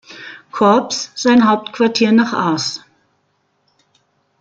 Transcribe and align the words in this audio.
Korps 0.49 1.11
sein 1.13 1.47
Hauptquartier 1.47 2.11
nach 2.11 2.33
Ars. 2.33 2.83